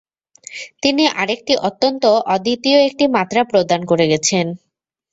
তিনি 0.83 1.03
আরেকটি 1.15 1.53
অত্যন্ত 1.67 2.03
অদ্বিতীয় 2.27 2.79
একটি 2.87 3.05
মাত্রা 3.15 3.41
প্রদান 3.51 3.81
করে 3.85 4.05
গেছেন। 4.07 4.45